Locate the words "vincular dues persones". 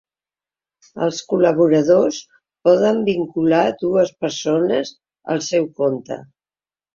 3.11-4.95